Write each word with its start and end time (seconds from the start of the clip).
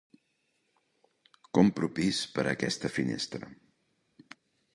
Compro 1.57 1.89
pis 1.99 2.23
per 2.39 2.47
aquesta 2.55 2.93
finestra. 2.97 3.53